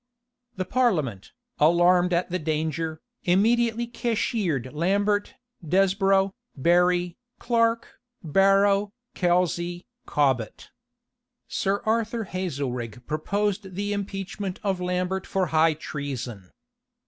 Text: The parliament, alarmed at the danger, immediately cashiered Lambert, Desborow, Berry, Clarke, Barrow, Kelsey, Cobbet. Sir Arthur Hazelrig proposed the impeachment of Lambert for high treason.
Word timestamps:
The 0.55 0.65
parliament, 0.65 1.31
alarmed 1.59 2.11
at 2.11 2.31
the 2.31 2.39
danger, 2.39 2.99
immediately 3.21 3.85
cashiered 3.85 4.73
Lambert, 4.73 5.35
Desborow, 5.63 6.33
Berry, 6.57 7.17
Clarke, 7.37 7.99
Barrow, 8.23 8.93
Kelsey, 9.13 9.85
Cobbet. 10.07 10.71
Sir 11.47 11.83
Arthur 11.85 12.23
Hazelrig 12.25 13.05
proposed 13.05 13.75
the 13.75 13.93
impeachment 13.93 14.59
of 14.63 14.81
Lambert 14.81 15.27
for 15.27 15.45
high 15.53 15.75
treason. 15.75 16.49